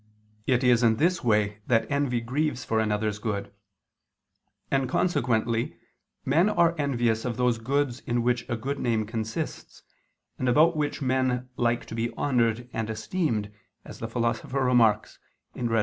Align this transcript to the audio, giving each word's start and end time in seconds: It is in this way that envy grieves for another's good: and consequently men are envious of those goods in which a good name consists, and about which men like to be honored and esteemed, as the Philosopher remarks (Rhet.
It 0.47 0.63
is 0.63 0.81
in 0.81 0.95
this 0.95 1.23
way 1.23 1.59
that 1.67 1.85
envy 1.91 2.21
grieves 2.21 2.65
for 2.65 2.79
another's 2.79 3.19
good: 3.19 3.53
and 4.71 4.89
consequently 4.89 5.77
men 6.25 6.49
are 6.49 6.73
envious 6.79 7.23
of 7.23 7.37
those 7.37 7.59
goods 7.59 7.99
in 8.07 8.23
which 8.23 8.49
a 8.49 8.57
good 8.57 8.79
name 8.79 9.05
consists, 9.05 9.83
and 10.39 10.49
about 10.49 10.75
which 10.75 11.03
men 11.03 11.49
like 11.55 11.85
to 11.85 11.93
be 11.93 12.09
honored 12.15 12.67
and 12.73 12.89
esteemed, 12.89 13.51
as 13.85 13.99
the 13.99 14.07
Philosopher 14.07 14.63
remarks 14.65 15.19
(Rhet. 15.55 15.69